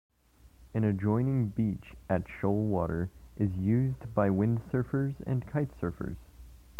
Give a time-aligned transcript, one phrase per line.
[0.73, 6.17] An adjoining beach at Shoalwater is used by windsurfers and kitesurfers.